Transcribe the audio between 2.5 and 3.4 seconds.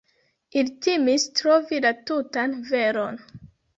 veron.